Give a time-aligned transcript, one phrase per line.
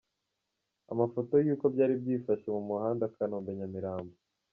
[0.93, 4.15] Amafoto y’uko byari byifashe mu muhanda Kanombe-Nyamirambo